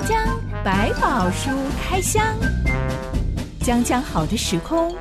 [0.00, 1.50] 江江百宝书
[1.82, 2.24] 开箱，
[3.60, 4.94] 江江好的时空，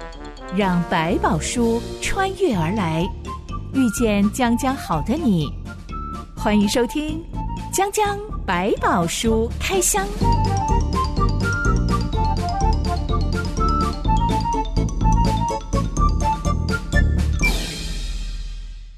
[0.57, 3.07] 让百宝书穿越而来，
[3.73, 5.47] 遇见江江好的你。
[6.35, 7.23] 欢迎收听
[7.71, 10.05] 江江百宝书开箱。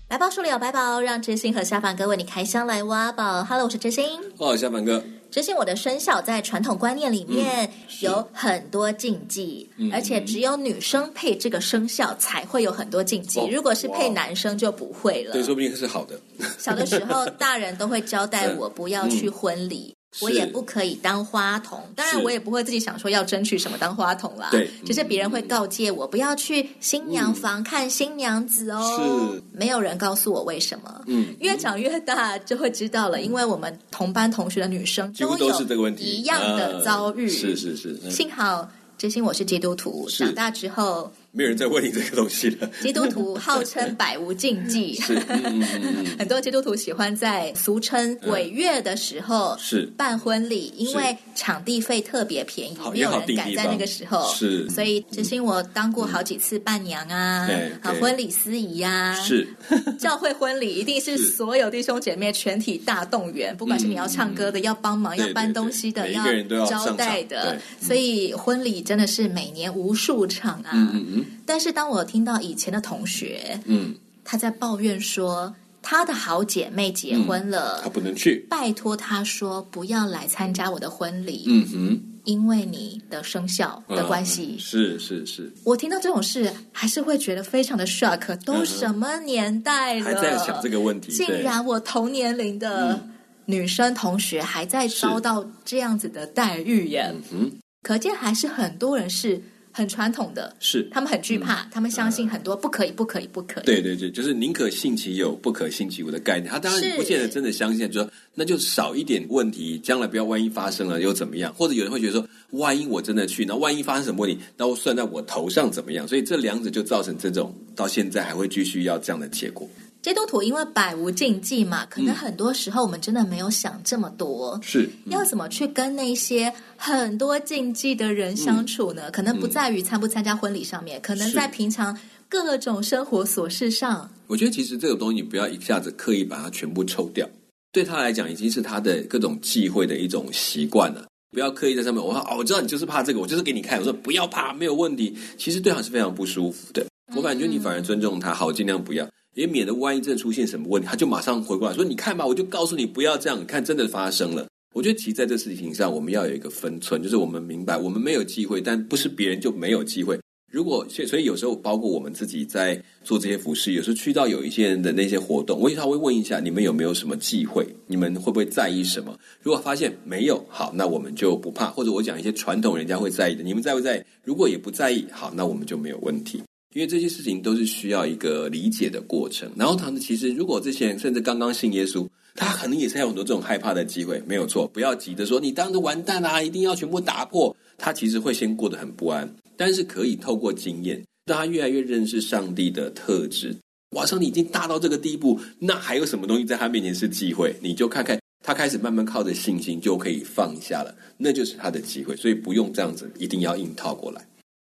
[0.08, 3.44] 百宝书里有百宝，让真心和下凡哥为你开箱来挖宝。
[3.44, 4.20] Hello，我是真心。
[4.40, 5.04] 哦，下凡哥。
[5.32, 7.72] 知心，我的生肖在传统观念里面
[8.02, 15.32] 有很多禁忌，嗯、而且只有女生配这个生肖才会有很多禁忌，哦、如果是配男生就不会了。
[15.32, 16.20] 对，说不定是好的。
[16.60, 19.96] 小的时候，大人都会交 代我不要去婚礼。
[20.14, 24.50] 嗯我也不可以当花童，当然我也不会自己想说要争取什么当花童啦。
[24.52, 29.34] 对，只是别人会告诫我不要去新娘房看新娘子哦。
[29.34, 31.02] 是，没有人告诉我为什么。
[31.08, 37.30] 嗯，越长越大就会知道了，因为我们同班同学的女生都有一样的遭遇。
[37.30, 41.10] 是是是，幸好真心我是基督徒，长大之后。
[41.34, 42.70] 没有人在问你这个东西了。
[42.82, 49.86] 基督徒号称百无禁忌， 是嗯嗯嗯、 很多基督徒喜欢在俗称鬼月的时候是。
[49.98, 54.30] 办婚礼，嗯、因为场地费特别便宜，没有人敢在那个时候。
[54.34, 57.48] 是，所以知心我当过好几次伴娘啊，
[57.82, 59.48] 啊、嗯、婚礼司仪呀、啊，是。
[59.98, 66.24] 教会婚礼一定是所有弟兄姐妹全体大动员，不管是你要唱歌的、嗯、要帮忙、要搬东西的、要
[66.66, 70.72] 招待的，所以婚礼真的是每年无数场啊。
[70.74, 93.00] 嗯但是当我听到以前的同学，嗯，他在抱怨说他的好姐妹结婚了，嗯、他不能去，拜托他说不要来参加我的婚礼，嗯哼，因为你的生肖的关系，是是是，我听到这种事还是会觉得非常的 shock，都什么年代了，还在想这个问题，竟然我同年龄的
[93.46, 97.52] 女生同学还在遭到这样子的待遇耶，嗯哼，
[97.82, 99.42] 可见还是很多人是。
[99.72, 103.64] 很传统的，是他们很惧怕，嗯、他们相信很多不可以，不可以，不可以。
[103.66, 106.52] 对对对，就是宁可信其有，不可信其无的概念。
[106.52, 111.54] 他当然不见得真的相信，就说那就少一点问题，将来不要万一发生了又怎么样？
[111.54, 116.08] 或者有人会觉得说，万一我真的去，那万一发生什么问题，那我算在我头上怎么样？
[116.08, 119.70] 所以这两者就造成这种到现在还会继续要这样的结果。
[120.02, 129.04] 基督徒因为百无禁忌嘛，可能很多时候我们真的没有想这么多，是、嗯、要怎么去跟那些很多禁忌的人相处呢？
[129.06, 131.96] 嗯、可能不在于参不参加婚礼上面，嗯、可能在平常
[132.28, 134.10] 各种生活琐事上。
[134.26, 137.30] 我觉得其实这个东西你不要一下子刻意把它全部抽掉，
[137.72, 141.06] 对他来讲已经是他的各种忌讳的一种习惯了。
[141.30, 143.78] 不要刻意在上面，我说哦，我知道你就是怕这个，我就是给你看。
[143.78, 145.16] 我说不要怕，没有问题。
[145.38, 146.84] 其实对他是非常不舒服的。
[147.16, 149.08] 我感觉你反而尊重他，好，尽量不要。
[149.36, 153.46] 也免得万一真的出现什么问题，他就马上回过来说：“你看吧，我就告诉你不要这样。
[153.46, 160.18] 看，真的发生了。”我觉得其实在这事情上，我们要有一个分寸，就是我们明白，我们没有机会，但不是别人就没有机会。
[160.52, 169.18] 如果所以有时候包括我们自己在做这些服饰，有时候去到有一些人的那些活动，我也稍微问一下你们有没有什么忌讳，你们会不会在意什么？
[169.42, 171.68] 如果发现没有，好，那我们就不怕。
[171.68, 174.04] 或者我讲一些传统人家会在意的，你们在不在意？
[174.24, 176.42] 如果也不在意，好，那我们就没有问题。
[176.74, 193.54] 因为这些事情都是需要一个理解的过程，然后他们其实如果这些人甚至刚刚信耶稣，他可能也是有很多这种害怕的机会，没有错，不要急着说你当着完蛋啊，一定要全部打破，他其实会先过得很不安，但是可以透过经验，让他越来越认识上帝的特质。
[193.98, 197.54] 哇，上帝已经大到这个地步，那还有什么东西在他面前是机会？
[197.62, 204.26] 你就看看他开始慢慢靠着信心就可以放下了，那就是他的机会，所以不用这样子，一定要硬套过来。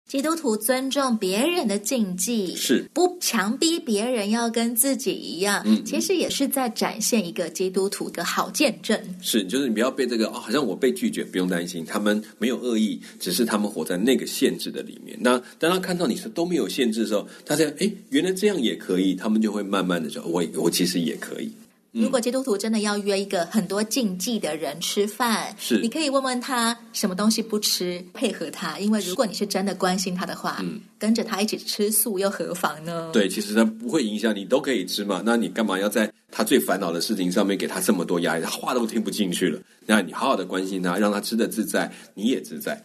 [0.07, 5.63] 基督徒尊重别人的禁忌，是不强逼别人要跟自己一样。
[5.65, 8.99] 嗯，其实也是在展现一个基督徒的好见证。
[9.21, 15.17] 是，就是你不要被这个哦，好像我被拒绝，不用担心，他们没有恶意，只是他们活在那个限制的里面。
[15.19, 21.51] 那当他看到你是都没有限制的时候，他在哎，原来这样也可以，他们就会慢慢的说，我我其实也可以。
[21.93, 28.79] 如果基督徒真的要约一个很多禁忌的人吃饭，是你可以问问他什么东西不吃，配合他。
[28.79, 33.11] 因为如果你是真的关心他的话，嗯，跟着他一起吃素又何妨呢？
[33.13, 35.21] 对，其实他不会影响你，都可以吃嘛。
[35.23, 38.43] 那你干嘛要在他最烦恼的事情上面给他这么多压力？
[38.43, 39.59] 他话都听不进去了。
[39.85, 42.83] 那你好好的关心他，让他吃的自在，你也自在。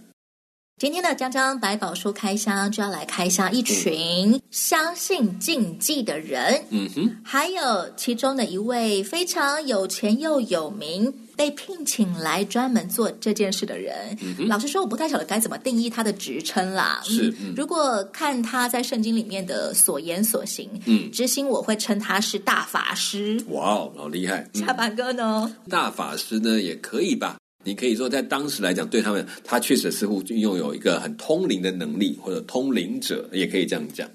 [0.79, 14.17] 今天的江江百宝书开箱就要来开箱一群相信禁忌的人，嗯哼，还有其中的一位非常有钱又有名，被聘请来专门做这件事的人。
[14.23, 17.01] 嗯哼，老实说，我不太晓得该怎么定义他的职称啦。
[17.03, 23.45] 是，嗯，如果看他在圣经里面的所言所行，嗯，知心我会称他是大法师。
[23.49, 24.49] 哇哦，好厉害！
[24.55, 25.53] 下半个呢？
[25.69, 27.37] 大法师呢也可以吧。
[27.65, 34.09] 你可以说，在当时来讲，对他们，他确实似乎拥有一个很通灵的能力，或者通灵者，也可以这样讲。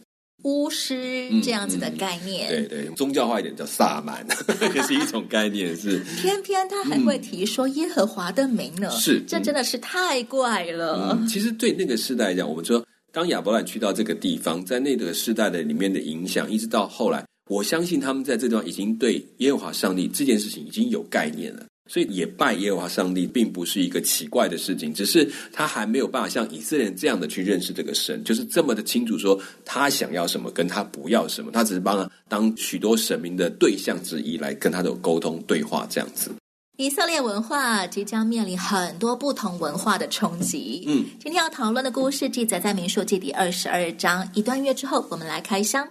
[0.43, 4.25] 巫师这样子的概念，嗯嗯、对对，宗教化一点叫萨满，
[4.75, 5.73] 也是一种概念。
[5.77, 11.17] 是，偏偏他还会提说耶和华的名呢，是、嗯，这真的是太怪了。
[11.17, 21.65] 嗯、其实对那个时代来讲，我们说，当亚伯兰去到这个地方，在那个时代的里面的影响，一直到后来，我相信他们在这地方已经对耶和华上帝这件事情已经有概念了。
[21.89, 36.31] 所以也拜耶和华上帝，并不是一个奇怪的事情，只是他还没有办法像以色列人这样的去认识这个神，就是这么的清楚说他想要什么，跟他不要什么，他只是帮他当许多神明的对象之一来跟他的沟通对话这样子。
[36.77, 40.83] 以色列文化即将面临很多不同文化的冲击。
[40.87, 44.27] 嗯，今天要讨论的故事记载在民数记第二十二章。
[44.33, 45.87] 一段月之后，我们来开箱。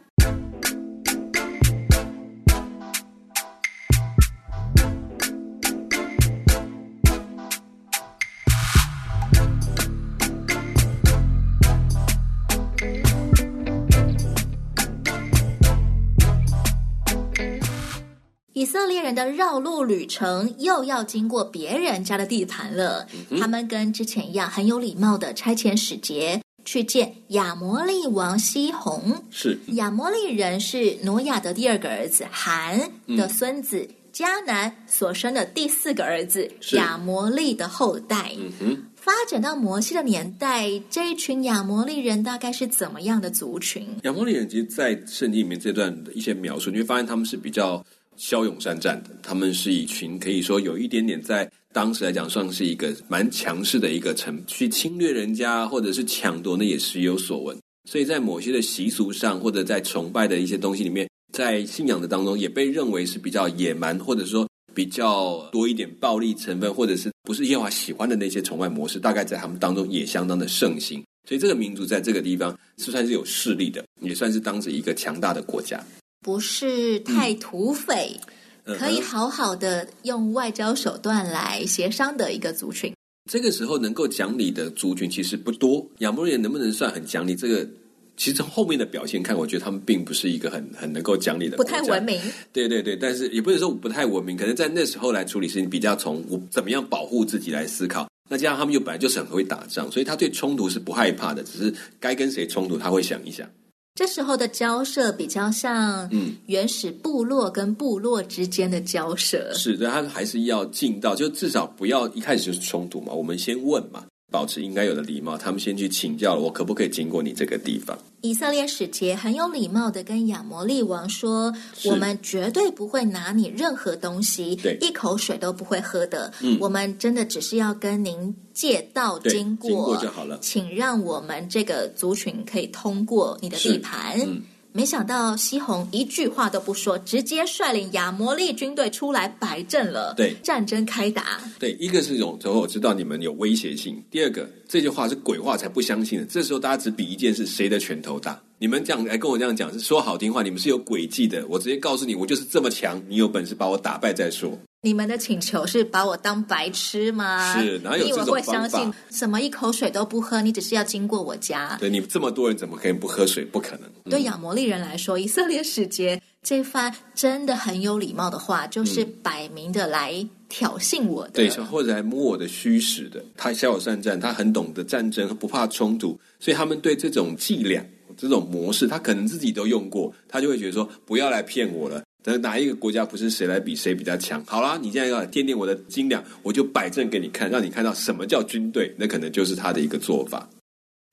[18.82, 23.06] 色列人的绕路旅程又要经过别人家的地盘了。
[23.30, 29.22] 嗯、他们跟之前一样，很有礼貌的差遣使节去见亚摩利王西宏。
[29.30, 38.32] 是亚摩利人是挪亚的第二个儿子含的孙子迦南所生的第四个儿子亚摩利的后代。
[38.36, 43.86] 嗯哼，发展到摩西的年代，这一群亚摩利人大概是怎么样的族群？
[44.02, 47.80] 亚摩利人其实，在圣经里面这段的一些描述，你会发现他们是比较。
[48.22, 57.58] 骁勇善战的，他们是一群可以说有一点点在当时来讲算是一个蛮强势的一个城，去侵略人家或者是抢夺，那也时有所闻。
[57.90, 71.02] 所以在某些的习俗上，或者在崇拜的一些东西里面，在信仰的当中，也被认为是比较野蛮，或者说比较多一点暴力成分，或者是不是耶和华喜欢的那些崇拜模式，大概在他们当中也相当的盛行。
[71.28, 75.84] 所以这个民族在这个地方是算是有势力的，也算是当时一个强大的国家。
[76.22, 78.18] 不是太土匪，
[78.64, 82.94] 嗯、可以好好的用外交手段来协商的一个族群。
[83.30, 85.86] 这个时候能够讲理的族群其实不多。
[85.98, 87.34] 亚摩利人能不能算很讲理？
[87.34, 87.68] 这个
[88.16, 92.20] 其实从后面的表现看，我觉得他们并不是一个很很能够讲理的，不太文明。
[92.52, 98.08] 对对对，但是也不能说不太文明，可能在那时候来处理事情比较从我怎么样保护自己来思考。
[98.28, 103.48] 那加上他们又本来就是很会打仗，所以他对冲突是不害怕的，只是该跟谁冲突他会想一想。
[103.94, 114.04] 这时候的交涉比较像，嗯，原始部落跟部落之间的交涉，嗯、是的，他还是要尽到，就至少不要一开始就是冲突嘛，我们先问嘛。
[114.32, 117.96] 保持应该有的礼貌，他们先去请教了我，可不可以经过你这个地方？
[118.22, 121.52] 以色列使节很有礼貌的跟亚摩利王说
[121.84, 126.32] ：“我们绝对不会拿你任何东西，一口水都不会喝的。
[126.40, 130.38] 嗯，我们真的只是要跟您借道经过，经过就好了。
[130.40, 134.40] 请让我们这个族群可以通过你的地盘。”嗯。
[134.74, 140.14] 没想到西红一句话都不说，直接率领亚摩利军队出来摆阵了。
[140.16, 141.40] 对，战争开打。
[141.58, 144.02] 对，一个是这种，之后我知道你们有威胁性。
[144.10, 146.24] 第二个，这句话是鬼话，才不相信的。
[146.24, 148.40] 这时候大家只比一件事，谁的拳头大。
[148.58, 151.46] 你们这样来跟我这样讲，是说好听话，你们是有诡计的。
[151.48, 154.58] 我直接告诉你，我就是这么强，你有本事把我打败再说。
[154.84, 157.54] 你们的请求是把我当白痴吗？
[157.54, 158.32] 是，哪有这种方法？
[158.32, 160.42] 你以为会相信什么一口水都不喝？
[160.42, 161.76] 你只是要经过我家？
[161.78, 163.44] 对，你这么多人怎么可以不喝水？
[163.44, 163.88] 不可能。
[164.04, 173.24] 嗯、对亚摩利人来说，以色列使节这番真的很有礼貌的话，就是摆明的来挑衅我的，对，或者来摸我的虚实的。
[173.36, 177.86] 他骁勇善战，他很懂得战争，不怕冲突，所以他们对这种伎俩、
[178.16, 182.02] 这种模式，他可能自己都用过，他就会觉得说，不要来骗我了。
[182.22, 184.42] 等哪一个国家不是谁来比谁比较强？
[184.46, 188.94] 好啦，你现在要掂掂我的斤两，我就摆正给你看，让你看到什么叫军队。
[188.96, 190.48] 那可能就是他的一个做法。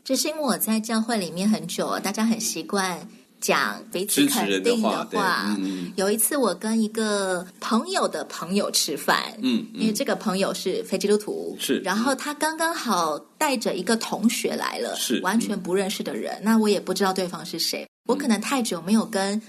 [0.03, 3.07] 这是因为我在教会里面很久，大家很习惯
[3.41, 5.03] 讲彼此肯定的话。
[5.09, 16.33] 的话嗯、有一次，我跟一个朋友的朋友吃饭，嗯，嗯因为这个朋友是非基督徒，是，然后他刚刚好带着一个同学来了，是完全不认识的人。
[16.35, 19.41] 嗯、那我也不知道对方是谁，我可能太久没有跟。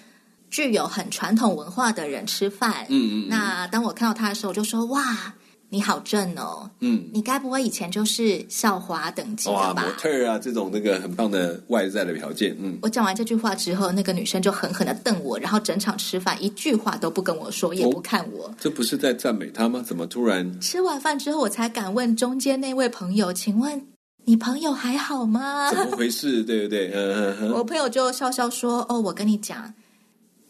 [0.51, 5.33] 具有很传统文化的人吃饭，嗯嗯，那当我看到他的时候，我就说：“哇，
[5.69, 12.77] 你好正哦，嗯，你该不会以前就是校花等级的吧？”哇，模特啊，这种那个很棒的外在的条件，嗯。
[12.83, 18.47] 我讲完这句话之后，那个女生就狠狠的瞪我，然后整场吃饭一句话都不跟我说，也不看我。
[18.47, 19.85] 哦，这不是在赞美他吗？
[19.87, 20.61] 怎么突然？
[20.61, 23.87] 吃完饭之后，我才敢问中间那位朋友：“请问
[24.25, 26.43] 你朋友还好吗？”怎么回事？
[26.43, 26.91] 对不对？
[26.93, 27.53] 嗯嗯嗯。
[27.53, 29.73] 我朋友就笑笑说：“哦，我跟你讲。”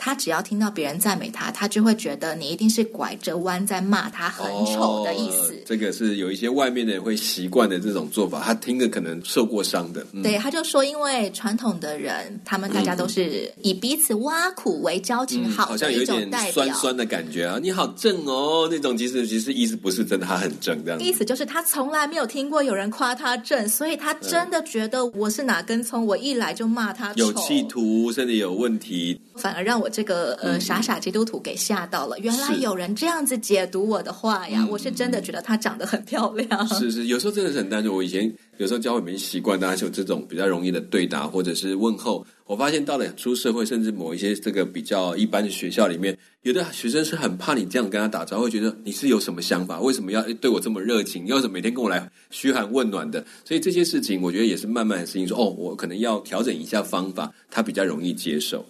[0.03, 5.53] 他只要听到别人赞美他，他就会觉得你一定是拐着弯在骂他很丑的意思。
[5.53, 10.05] 哦、这个是有一些外面的人会习惯的这种做法，他听着可能受过伤的。
[10.13, 17.59] 嗯、对，他就说，因为传统的人，他们大家都是以彼此挖苦为交情好、嗯，好像有点酸酸的感觉啊。
[17.61, 20.99] 你好正哦，那种其实其实意思不是真的，他很正这样。
[20.99, 32.19] 意思就是他从来没有听过有人夸他正，所以他真的觉得我是哪根葱，我一来就骂他丑，有企图，甚至有问题，反而让我这个呃傻傻基督徒给吓到了。
[32.19, 36.69] 原来有人这样子解读我的话呀，我是真的觉得她长得很漂亮。
[36.69, 37.95] 是是，有时候真的是很单纯。
[37.95, 42.25] 我以前有时候教会没习惯，大家有这种比较容易的对答或者是问候。
[42.45, 49.81] 我发现到了出社会，甚至某一些这个比较一般的学校里面，有的学生是很怕你这样跟他打招呼，会觉得你是有什么想法？
[49.81, 51.25] 为什么要对我这么热情？
[51.29, 53.25] 要什么每天跟我来嘘寒问暖的？
[53.45, 58.67] 所以这些事情，我觉得也是慢慢的适应说，说哦，我可能要调整一下方法，他比较容易接受。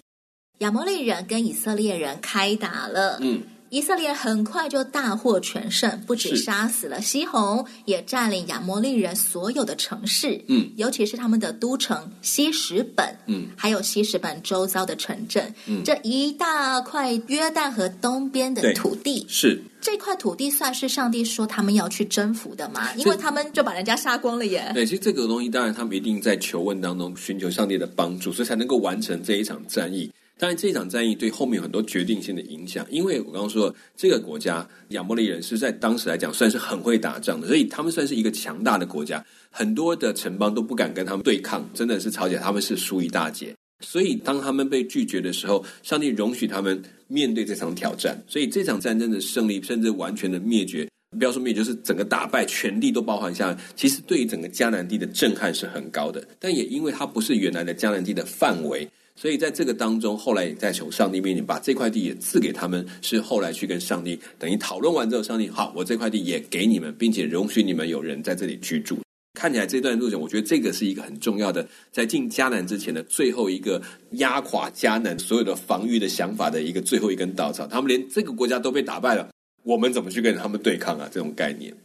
[0.61, 3.43] 亚摩利人跟以色列人开打了，嗯。
[3.73, 22.93] 以色列很快就大获全胜，不止杀死了西宏，也占领亚摩利人所有的城市，嗯，尤其是他们的都城西什本，嗯，还有西什本周遭的城镇，嗯，这一大块约旦河东边的土地，是这块土地算是上帝说他们要去征服的吗？
[22.97, 24.69] 因为他们就把人家杀光了耶。
[24.75, 30.11] 对，其实这个东西当然他们一定在求问当中寻求上帝的帮助，所以才能够完成这一场战役。
[30.41, 43.55] 当然，这场战役对后面有很多决定性的影响，因为我刚刚说这个国家亚莫利人是在当时来讲算是很会打仗的，所以他们算是一个强大的国家，很多的城邦都不敢跟他们对抗，真的是吵起来他们是输一大截。
[43.85, 56.27] 所以当他们被拒绝的时候，上帝容许他们面对这场挑战，所以这场战争的胜利甚至完全的灭绝，不要说灭绝，就是整个打败，全地都包含下来，其实对于整个迦南地的震撼是很高的。
[56.39, 58.89] 但也因为它不是原来的迦南地的范围。
[59.21, 68.99] 所以在这个当中，后来也在求上帝面前把这块地也赐给他们，是后来去跟上帝等于讨论完之后，上帝好，我这块地也给你们，并且容许你们有人在这里居住。
[69.35, 77.67] 看起来这段路程，我觉得这个是一个很重要的，在进迦南之前的最后一个压垮迦南所有的防御的想法的一个最后一根稻草。
[77.67, 79.29] 他们连这个国家都被打败了，
[79.65, 81.07] 我们怎么去跟他们对抗啊？
[81.13, 81.77] 这种概念。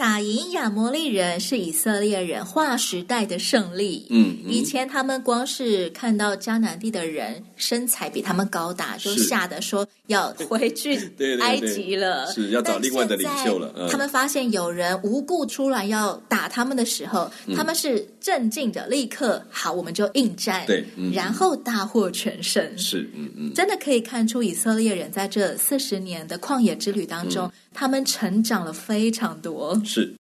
[0.00, 4.06] 打赢亚摩利人是以色列人划时代的胜利。
[4.08, 10.98] 嗯，嗯，以前他们光是看到迦南地的人身材比他们高大，就吓得说要回去
[11.42, 13.90] 埃及了，对对对，是要找另外的领袖了。
[13.90, 20.64] 他们发现有人无故出来要打他们的时候，嗯、他们是镇静的，立刻好，我们就应战。
[20.66, 22.76] 对，嗯、然后大获全胜。
[22.78, 27.46] 是，嗯嗯，真的可以看出以色列人在这四十年的旷野之旅当中。
[27.46, 29.80] 嗯他们成长了非常多。
[29.84, 30.12] 是，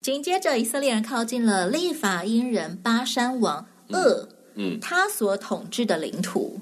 [0.00, 6.60] 紧接着以色列人靠近了利法因人巴山王鄂，嗯，他所统治的领土，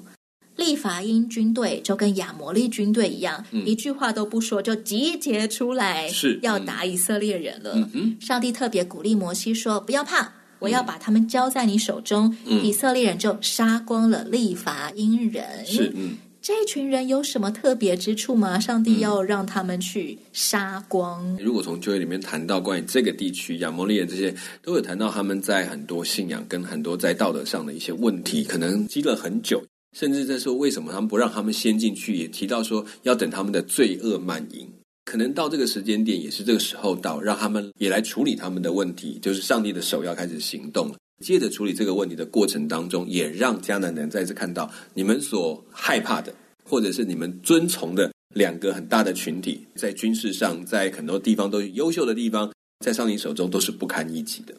[0.55, 7.73] 利法因军队就跟亚摩利军队一样，嗯，一句话都不说就集结出来，是要打以色列人了。
[7.93, 10.33] 嗯，上帝特别鼓励摩西说：“不要怕，
[10.63, 15.65] 我要把他们交在你手中。”嗯，以色列人就杀光了利法因人。
[15.65, 16.15] 是，嗯。
[16.45, 18.59] 这群人有什么特别之处吗？
[18.59, 21.23] 上帝要让他们去杀光？
[21.37, 29.63] 嗯、如果从旧约里面谈到关于这个地区亚摩利人这些，都有谈到他们在很多信仰跟很多在道德上的一些问题，可能积了很久，
[29.97, 34.67] 甚至在说为什么他们不让他们先进去，也提到说要等他们的罪恶满盈，
[35.05, 40.95] 可能到这个时间点也是这个时候到，让他们也来处理他们的问题，就是上帝的手要开始行动了。
[41.23, 46.33] 接着处理这个问题的过程当中，也让迦南人再次看到你们所害怕的，
[46.63, 52.51] 或者是你们遵从的两个很大的群体，在军事上，在很多地方都优秀的地方，
[52.83, 54.53] 在上帝手中都是不堪一击的。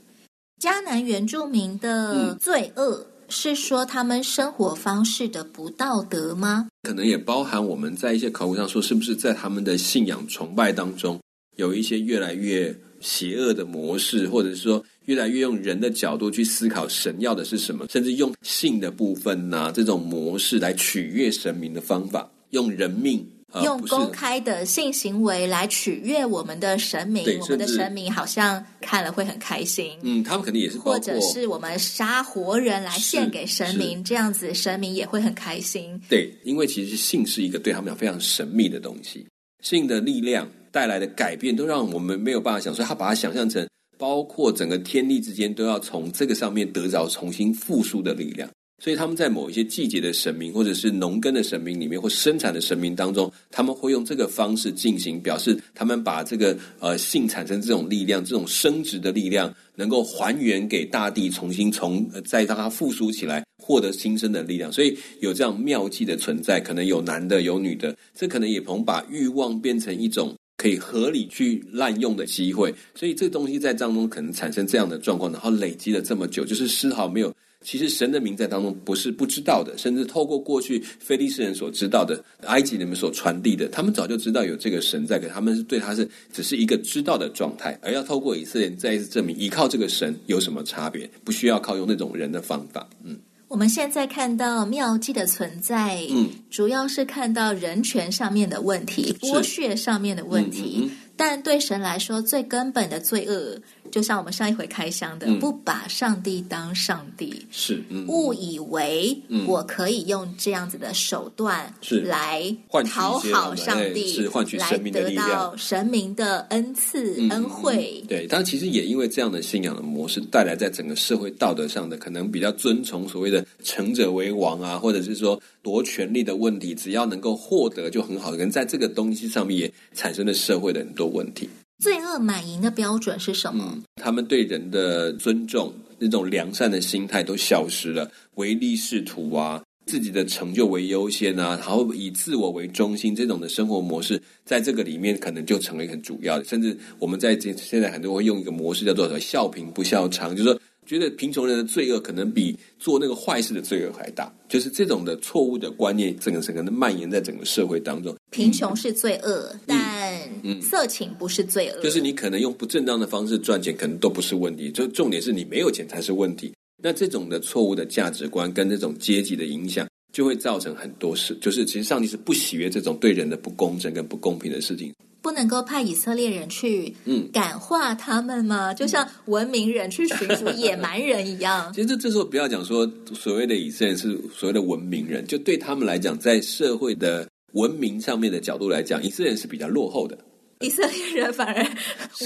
[0.62, 6.68] 迦南原住民的罪恶，嗯，是说他们生活方式的不道德吗？
[6.84, 11.20] 可能也包含我们在一些考古上说，是不是在他们的信仰崇拜当中，
[11.56, 14.82] 有一些越来越邪恶的模式，或者是说。
[15.06, 23.22] 越来越用人的角度去思考神要的是什么，甚至用性的部分呐、这种模式来取悦神明的方法，用人命，
[23.62, 29.98] 用公开的性行为来取悦我们的神明，我们的神明好像看了会很开心。
[30.02, 36.00] 嗯，他们肯定也是，或者是我们杀活人来献给神明，这样子神明也会很开心。
[36.08, 39.26] 对，因为其实性是一个对他们讲非常神秘的东西，
[39.62, 43.66] 性的力量带来的改变都让我们没有办法想，所以他把它想象成。
[43.96, 48.50] 包括整个天地之间都要从这个上面得着重新复苏的力量，
[48.84, 64.70] 所以他们在某一些季节的神明，或者是农耕的神明里面，或生产的神明当中，他们会用这个方式进行，表示他们把这个呃性产生这种力量，这种生殖的力量，能够还原给大地，重新从再让它复苏起来，获得新生的力量。
[64.70, 70.34] 所以有这样妙计的存在，可能有男的有女的，这可能也从把欲望变成一种。
[70.56, 72.72] 可以合理去滥用的机会。
[72.94, 77.34] 所以这东西在当中可能产生这样的状况，然后累积了这么久，就是丝毫没有。
[77.64, 92.86] 其实神的名在当中不是不知道的，甚至透过过去非利士人所知道的埃及人们所传递的，他们早就知道有这个神在，可他们是对他是只是一个知道的状态，而要透过以色列人再一次证明依靠这个神有什么差别，不需要靠用那种人的方法。
[93.02, 93.16] 嗯，
[93.48, 103.60] 我们现在看到妙计的存在，嗯，主要是看到人权上面的问题，剥削上面的问题，嗯嗯嗯，但对神来说最根本的罪恶。
[103.90, 109.16] 就像我们上一回开箱的，嗯、不把上帝当上帝，是、嗯、误以为
[109.46, 112.00] 我可以用这样子的手段是。
[112.00, 112.56] 来
[112.92, 118.02] 讨好上帝，是换取神明的力量，来得到神明的恩赐、嗯、恩惠。
[118.08, 128.30] 对，但其实也因为这样的信仰的模式，带来在整个社会道德上的可能比较遵从所谓的“成者为王”啊，或者是说夺权力的问题，只要能够获得就很好。
[128.30, 131.48] 可能在这个东西上面也产生了社会的很多问题。
[131.78, 133.72] 罪恶满盈的标准是什么？
[133.74, 146.44] 嗯，他们对人的尊重，那种良善的心态都消失了，唯利是图啊，自己的成就为优先啊，然后以自我为中心，这种的生活模式，在这个里面可能就成为很主要的。
[146.44, 150.60] 甚至我们在这现在很多会用一个模式叫做“笑贫不笑娼”，就是说。
[150.86, 158.14] 觉得贫穷人的罪恶可能比做那个坏事的罪恶还大，就是这种的错误的观念，整个整个的蔓延在整个社会当中。
[158.30, 161.82] 贫穷是罪恶，嗯、但色情不是罪恶。
[161.82, 164.70] 就是你可能用不正当的方式赚钱，可能都不是问题。
[164.70, 166.52] 就重点是你没有钱才是问题。
[166.82, 171.34] 那这种的错误的价值观跟这种阶级的影响，就会造成很多事。
[171.40, 174.92] 就是其实上帝是不喜悦这种对人的不公正跟不公平的事情。
[175.24, 176.94] 不能够派以色列人去
[177.32, 178.72] 感化他们吗？
[178.72, 181.72] 嗯、就像文明人去驯服野蛮人一样。
[181.74, 190.18] 其实这这时候不要讲说所谓的以色列人是所谓的文明人，就对他们来讲，在社会的文明上面的角度来讲，以色列人是比较落后的。
[190.60, 191.66] 以色列人反而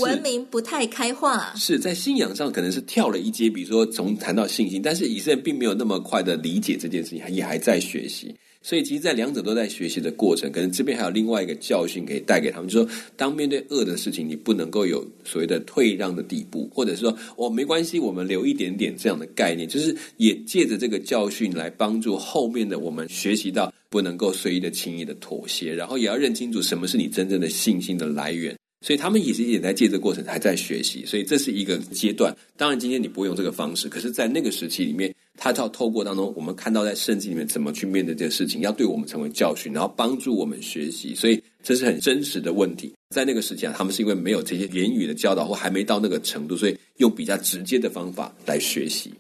[0.00, 3.48] 文明不太开化，是，是在信仰上可能是跳了一阶。
[3.48, 8.34] 比如说从谈到信心，但是以色列并没有那么快的理解这件事情，也还在学习。
[8.68, 28.54] 所以，其实，在两者都在学习的过程，可能这边还有另外一个教训可以带给他们，就是说，当面对恶的事情，你不能够有所谓的退让的地步，或者是说，哦，没关系，我们留一点点这样的概念，就是也借着这个教训来帮助后面的我们学习到不能够随意的、轻易的妥协，然后也要认清楚什么是你真正的信心的来源。
[28.82, 32.36] 所以他们也是也在借这个过程还在学习，所以这是一个阶段。
[32.54, 35.10] 当然，今天你不会用这个方式，可是，在那个时期里面。
[35.38, 41.14] 他要透过当中，我们看到在圣经里面怎么去面对这个事情，要对我们成为教训，然后帮助我们学习。
[41.14, 42.92] 所以这是很真实的问题。
[43.14, 49.14] 在那个时期啊，他们是因为没有这些言语的教导，或还没到那个程度，所以用比较直接的方法来学习。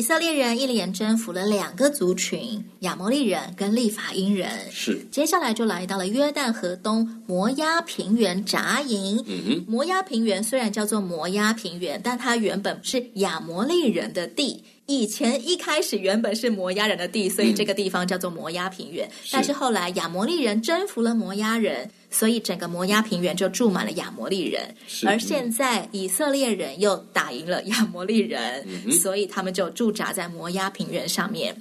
[0.00, 4.48] 以色列人一连征服了两个族群，亚摩利人跟利法因人。
[4.70, 9.22] 是，接下来就来到了约旦河东摩押平原扎营。
[9.26, 14.64] 嗯哼，摩押平原虽然叫做摩押平原，但它原本是亚摩利人的地。
[14.86, 19.06] 以前一开始原本是摩押人的地，所以这个地方叫做摩押平原。
[19.06, 21.90] 嗯、但是后来亚摩利人征服了摩押人。
[22.10, 24.74] 所以整个摩崖平原就住满了亚摩利人，
[25.06, 31.56] 而现在以色列人又打赢了亚摩利人，嗯、所以他们就驻扎在摩崖平原上面。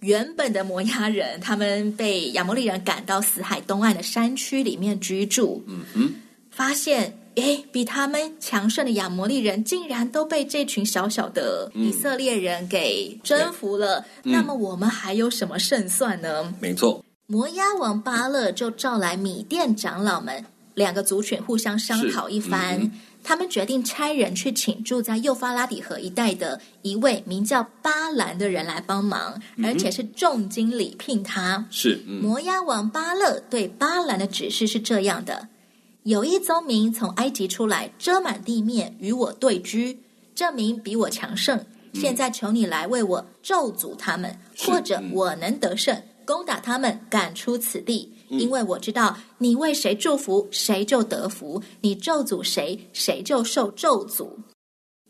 [0.00, 6.14] 原本的摩崖人，他们被亚摩利人赶到死海东岸的山区里面居住，嗯哼，
[6.50, 16.52] 发现诶，比他们强盛的亚摩利人竟然都被这群小小的以色列人给征服了，嗯、那么我们还有什么胜算呢？
[16.60, 17.04] 没错。
[17.32, 22.78] 摩押王巴勒就召来米甸长老们，两个族群互相商讨一番。
[22.78, 22.92] 嗯、
[23.24, 31.66] 他们决定差人去请住在幼发拉底河一带的一位名叫巴兰的人来帮忙，嗯、而且是重金礼聘他。
[31.70, 35.48] 是、嗯、摩押王巴勒对巴兰的指示是这样的：
[36.02, 39.98] 有一宗民从埃及出来，遮满地面与我对居，
[40.34, 41.64] 这民比我强盛。
[41.94, 45.96] 现在求你来为我咒诅他们，或者我能得胜。
[46.24, 54.28] 攻打他们，赶出此地，因为我知道你为谁祝福，谁就得福；你咒诅谁，谁就受咒诅。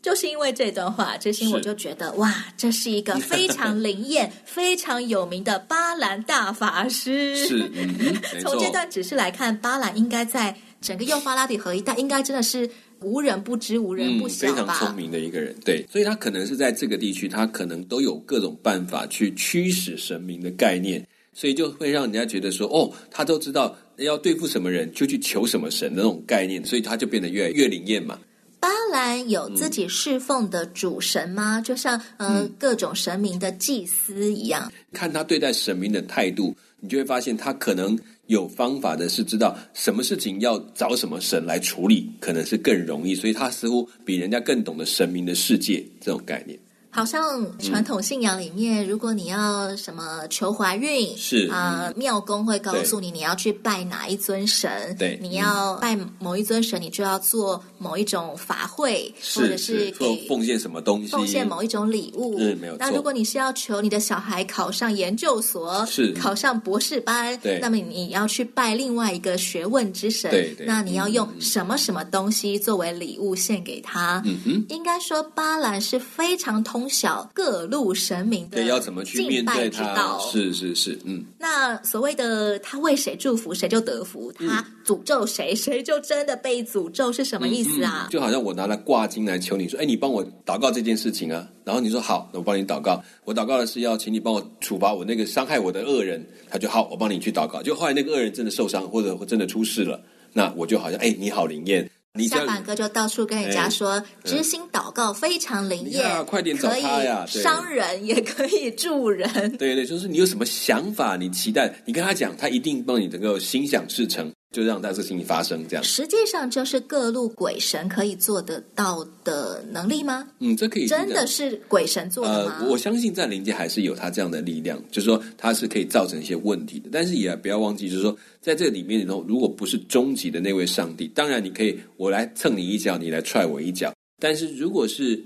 [0.01, 7.37] 就是因为这段话，知心我就觉得哇，这是一个非常灵验、 非常有名的巴兰大法师。
[7.37, 12.69] 是，嗯、 从这段指示来看，巴兰应该在整个幼发拉底河一带，应该真的是
[13.03, 21.05] 无人不知、无人不晓非常聪明的一个人，对，所以他可能是在这个地区，他可能都有各种办法去驱使神明的概念。
[21.35, 28.19] 所以就会让人家觉得说，哦，他都知道要对付什么人，就去求什么神的那种概念，所以他就变得越来越灵验嘛。
[28.59, 31.59] 巴兰有自己侍奉的主神吗？
[31.59, 34.71] 嗯、就像呃、嗯、各种神明的祭司一样。
[34.91, 46.57] 看他对待神明的态度，你就会发现他可能有方法的，是知道什么事情要找什么神来处理，可能是更容易，所以他似乎比人家更懂得神明的世界这种概念。
[46.93, 51.49] 好像传统信仰里面，嗯、如果你要什么求怀孕，是。
[51.51, 62.37] 啊，呃、庙公会告诉你你要去拜哪一尊神，对，你要拜某一尊神，你就要做某一种法会，是或者是给奉献什么东西，奉献某一种礼物。
[62.37, 62.75] 嗯，没有。
[62.77, 66.13] 那如果你是要求你的小孩考上研究所，是。
[66.13, 74.21] 考上博士班，对，那么你要去拜另外一个学问之神，对对，那你要用什么什么东西作为礼物献给他？
[74.25, 77.63] 嗯哼，应该说巴兰是非常通晓各。
[77.73, 80.19] 路神明的，对，要怎么去面对他？
[80.19, 81.23] 是是是，嗯。
[81.39, 88.07] 那所谓的他为谁祝福，谁就得福；他诅咒谁，谁就真的被诅咒，是什么意思啊？
[88.11, 91.47] 就好像我拿来挂金来求你说，哎，你帮我祷告这件事情啊。
[91.63, 93.01] 然后你说好，那我帮你祷告。
[93.23, 96.23] 我祷告的是要请你帮我处罚我那个伤害我的恶人。
[96.49, 97.63] 他就好，我帮你去祷告。
[97.63, 99.99] 就后来那个恶人真的受伤，或者真的出事了，
[100.33, 101.89] 那我就好像哎，你好灵验。
[102.27, 107.25] 下板哥就到处跟人家说，知心祷告非常灵验，快点找他呀！
[107.25, 109.27] 伤人也可以助人。
[109.57, 114.31] 对对，就是你有什么想法，你期待，你跟他讲，他一定帮你能够心想事成。
[114.53, 120.25] 就让这个事情发生，这样实际上就是各路鬼神可以做得到的能力吗？
[120.39, 122.59] 嗯，这可以真的是鬼神做的吗？
[122.61, 126.87] 呃，我相信在灵界还是有他这样的力量，就是说他是可以造成一些问题的。
[126.91, 133.91] 但是也不要忘记，就是说在这里面里头，如果不是终极的那位上帝，当然你可以我来蹭你一脚，你来踹我一脚。
[134.21, 135.19] 但是如果是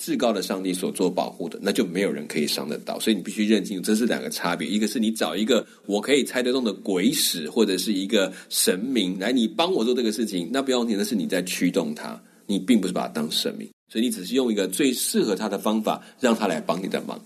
[0.00, 4.66] 至高的上帝所做保护的，那就没有人可以伤得到，所以你必须认清楚，这是两个差别。
[4.66, 17.20] 一个是你找一个我可以猜得动的鬼使，或者是一个神明来你帮我做这个事情，那不要忘记，那是你在驱动他，你并不是把他当神明，所以你只是用一个最适合他的方法，让他来帮你的忙。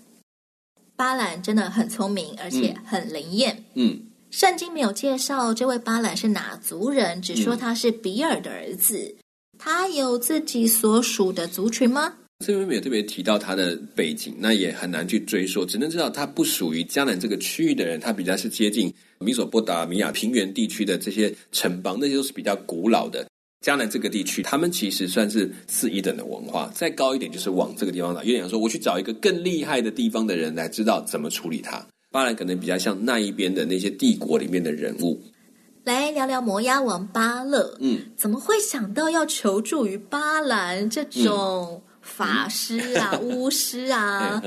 [0.96, 3.64] 巴兰真的很聪明，而且很灵验。
[3.74, 8.98] 嗯，圣经没有介绍这位巴兰是哪族人，只说他是比尔的儿子。
[8.98, 12.14] 嗯，他有自己所属的族群吗？
[12.44, 23.26] 这边没有特别提到他的背景，那也很难去追溯，只能知道他不属于迦南这个区域的人，他比较是接近米索波达米亚平原地区的这些城邦，那些都是比较古老的。
[23.64, 28.22] 迦南这个地区，他们其实算是次一等的文化，再高一点就是往这个地方来。
[28.22, 31.82] 有点想说，我去找一个更厉害的地方的人来知道怎么处理它。
[32.10, 35.18] 巴兰可能比较像那一边的那些帝国里面的人物。
[35.82, 41.82] 来聊聊摩押王巴勒，嗯，怎么会想到要求助于巴兰这种？
[41.86, 44.40] 嗯法师啊， 巫师啊，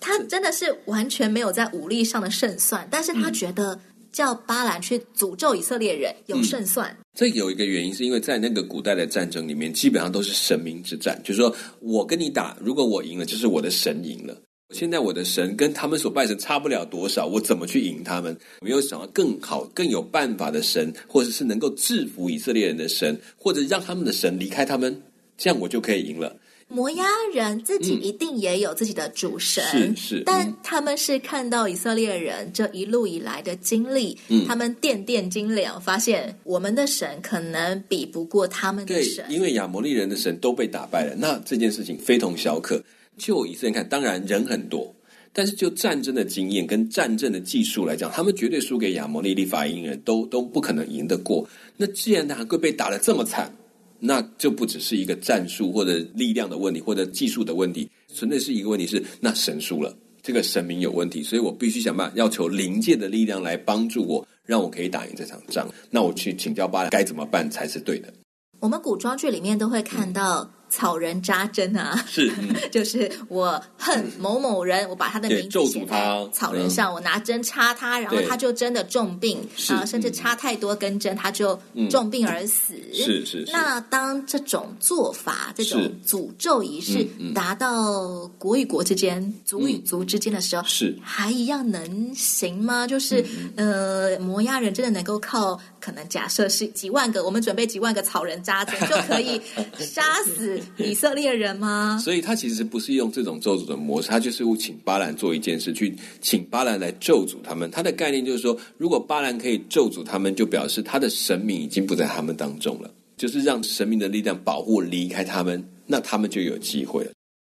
[0.00, 3.78] 他真的是完全没有在武力上的胜算，但是他觉得
[4.12, 6.90] 叫巴兰去诅咒以色列人有胜算。
[6.90, 14.36] 嗯，这有一个原因，是因为在那个古代的战争里面，基本上都是神明之战，就是说我跟你打，如果我赢了，就是我的神赢了。
[14.72, 18.38] 现在我的神跟他们所拜神差不了多少，我怎么去赢他们？
[18.60, 25.02] 没有想到更好、更有办法的神，或者是能够制服以色列人的神，或者让他们的神离开他们，
[25.36, 26.36] 这样我就可以赢了。
[26.72, 27.04] 摩押
[27.34, 39.24] 人自己一定也有自己的主神，嗯、是，是但他们是看到以色列人这一路以来的经历，嗯、他们掂掂斤两，发现我们的神可能比不过他们的神。
[39.26, 42.80] 对，因为亚摩利人的神都被打败了，那这件事情非同小可。
[43.18, 44.94] 就以色列人看，当然人很多，
[45.32, 51.46] 但是就战争的经验跟战争的技术来讲，他们绝对输给亚摩利利法因人，都都不可能赢得过。
[51.76, 53.52] 那既然他会被打得这么惨。
[54.00, 65.68] 那就不只是一个战术或者力量的问题，或者技术的问题，纯粹是一个问题是，那神输了，这个神明有问题，所以我必须想办法要求灵界的力量来帮助我，让我可以打赢这场仗。
[65.90, 68.12] 那我去请教巴兰该怎么办才是对的。
[68.58, 70.50] 我们古装剧里面都会看到。
[70.70, 81.58] 嗯草人扎针啊，是，嗯、 就是我恨某某人，我把他的名字写在草人上，我拿针插他，然后他就真的重病啊，甚至插太多根针，他就
[81.90, 82.74] 重病而死。
[82.94, 83.44] 是是。
[83.52, 87.04] 那当这种做法，这种诅咒仪式
[87.34, 90.96] 达到国与国之间、族与族之间的时候，是。
[91.02, 92.86] 还一样能行吗？
[92.86, 93.24] 就是
[93.56, 99.40] 呃，摩押人真的能够靠可能假设是几万个，我们准备几万个草人扎针 就可以
[99.78, 100.60] 杀死。
[100.76, 101.98] 以色列人吗？
[102.04, 107.70] 所以他其实不是用这种咒诅的模式，他就是请巴兰做一件事，去请巴兰来咒诅他们。
[107.70, 117.10] 他的概念就是说，如果巴兰可以咒诅他们，就表示他的神明已经不在他们当中了，就是让神明的力量保护离开他们，那他们就有机会了。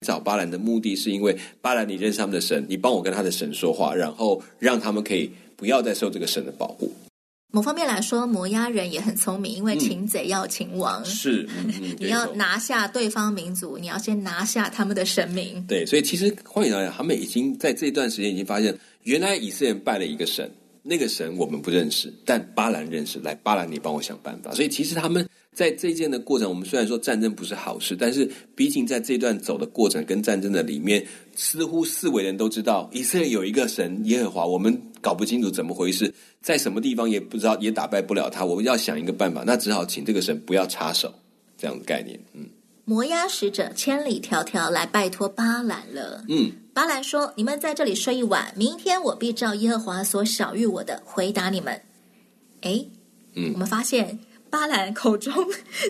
[0.06, 6.90] 找巴兰的目的是因为巴兰，你认识他们的神，你帮我跟他的神说话，然后让他们可以不要再受这个神的保护。
[7.52, 11.48] 某方面来说，摩押人也很聪明，因为擒贼要擒王，嗯、 是、
[11.98, 15.64] 你要拿下对方民族，你要先拿下他们的神明。
[15.66, 20.48] 对，所以其实换言之，他们已经在这段时间已经发现，原来以色列人拜了一个神，
[20.82, 23.18] 那个神我们不认识，但巴兰认识。
[23.18, 24.52] 来，巴兰，你帮我想办法。
[24.52, 36.14] 所以其实他们在这件的过程，我们虽然说战争不是好事，但是毕竟在这段走的过程跟战争的里面，似乎四围人都知道以色列有一个神耶和华，我们搞不清楚怎么回事。
[36.40, 38.44] 在什么地方也不知道，也打败不了他。
[38.44, 41.12] 我们要想一个办法，那只好请这个神不要插手，
[41.58, 42.18] 这样的概念。
[42.32, 42.46] 嗯，
[42.84, 46.24] 摩押使者千里迢迢来拜托巴兰了。
[46.28, 51.82] 嗯，巴兰说：“你们在这里睡一晚，明天我必照耶和华所晓谕我的回答你们。”
[52.62, 52.82] 哎，
[53.34, 54.20] 嗯，我们发现。
[54.50, 55.32] 巴兰口中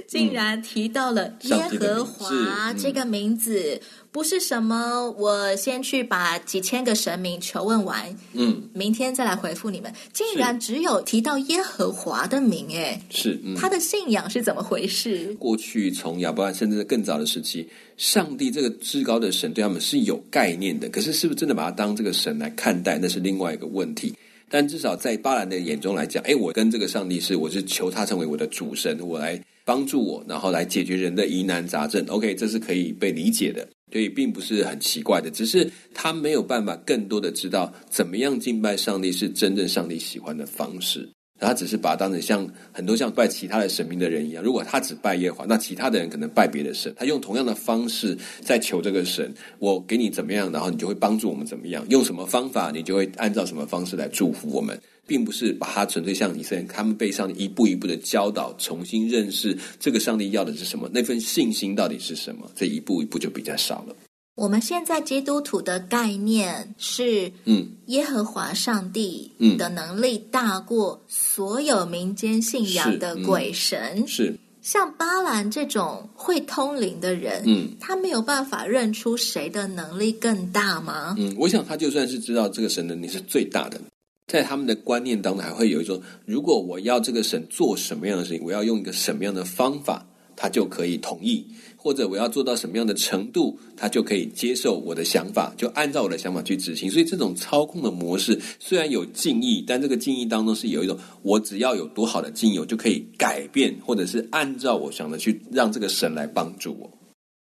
[0.07, 3.81] 竟然提到了耶和华这个名字，嗯、
[4.13, 9.93] 不是什么我先去把几千个神明求问完，嗯，明天再来回复你们。
[10.13, 15.35] 竟然只有提到耶和华的名，哎，是、嗯、他的信仰是怎么回事？
[15.39, 24.15] 过去从亚伯兰甚至更早的时期，上帝这个至高的神对他们是有概念的，可是是不是真的把他当这个神来看待，那是另外一个问题。
[24.51, 32.05] 但至少在巴兰的眼中来讲，哎，我跟这个上帝是，我是求他成为我的主神，我来帮助我，然后来解决人的疑难杂症。
[32.09, 41.09] OK，这是可以被理解的，所以并不是很奇怪的，只是他没有办法更多的知道怎么样敬拜上帝是真正上帝喜欢的方式。
[41.41, 46.95] 他只是把他当成像很多像拜其他的神明的人一样，如果他只拜耶和华，那其他的人可能拜别的神。
[46.97, 63.97] 他用同样的方式在求这个神，我给你怎么样，然后你就会帮助我们怎么样，用什么方法，你就会按照什么方式来祝福我们，并不是把他纯粹像以色列，他们被上一步一步的教导，重新认识这个上帝要的是什么，那份信心到底是什么，这一步一步就比较少了。
[64.37, 74.07] 我们现在基督徒的概念是，嗯，耶和华上帝的能力大过所有民间信仰的鬼神。
[74.07, 81.15] 是，嗯、是像巴兰这种会通灵的人，嗯，他没有办法认出谁的能力更大吗？
[81.19, 83.81] 嗯，我想他就算是知道这个神能力是最大的，
[84.27, 90.07] 在他们的观念当中，还会有一种，如果我要这个神做什么样的事情，我要用一个什么样的方法，
[90.41, 91.45] 他就可以同意。
[91.83, 96.91] 或者我要做到什么样的程度，他就可以接受我的想法，就按照我的想法去执行。
[96.91, 106.91] 所以这种操控的模式虽然有敬意，但这个敬意当中是有一种，我只要有多好的敬意，我就可以改变，或者是按照我想的去让这个神来帮助我。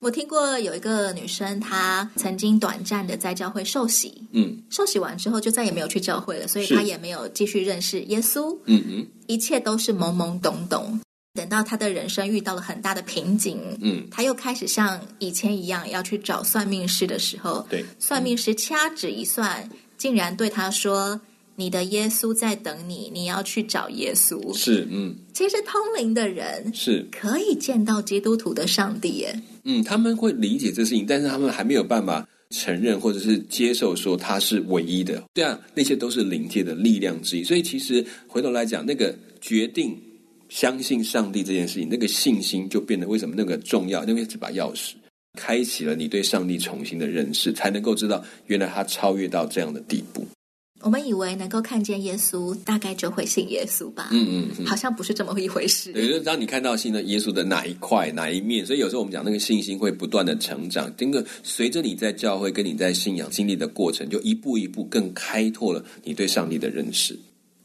[0.00, 10.98] 我听过有一个女生，她曾经短暂的在教会受洗，嗯，受洗完之后就再也没有去教会了，所以她也没有继续认识耶稣，嗯嗯，一切都是懵懵懂懂。
[11.34, 19.68] 等到他的人生遇到了很大的瓶颈，嗯，他又开始像以前一样要去找算命师的时候，对，算命师掐指一算，
[19.98, 21.20] 竟然对他说
[21.56, 27.04] ：“你的耶稣在等你，你要去找耶稣。”是，嗯，其实通灵的人是。
[27.10, 40.00] 可以见到基督徒的上帝耶，嗯，他们会理解这事情，但是他们还没有办法承认或者是接受说他是唯一的，对啊，那些都是灵界的力量之一，所以其实回头来讲，那个决定。
[40.54, 44.04] 相信上帝这件事情，那个信心就变得为什么那个重要？
[44.04, 44.92] 因为这把钥匙
[45.36, 50.24] 开启了你对上帝重新的认识，才能够知道原来他超越到这样的地步。
[50.80, 54.10] 我们以为能够看见耶稣，大概就会信耶稣吧？
[54.12, 55.92] 嗯嗯，嗯，好像不是这么一回事。
[55.92, 60.88] 对，就是当你看到信了耶稣的哪一块、哪一面，所以有时候我们讲那个信心会不断的成长。
[60.96, 67.18] 这个随着你在教会跟你在信仰经历的过程，就一步一步更开拓了你对上帝的认识。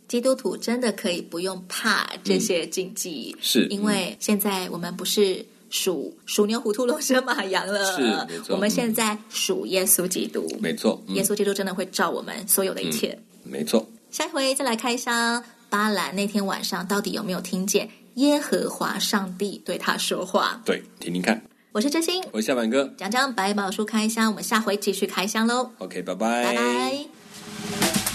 [0.09, 8.51] 基督徒真的可以不用怕这些禁忌，嗯、是因为现在我们不是属属牛、虎、兔、龙、蛇、马、羊了，是。
[8.51, 10.99] 我们现在属耶稣基督，没错。
[11.09, 13.87] 耶稣基督真的会照我们所有的一切，嗯、没错。
[14.09, 20.59] 下一回再来开箱，巴兰那天晚上到底有没有听见耶和华上帝对他说话？
[20.65, 21.39] 对，听听看。
[21.71, 25.69] 我是真心，我是夏凡哥，讲讲百宝书开箱，我们下回继续开箱喽。
[25.77, 28.08] OK，拜拜，拜拜。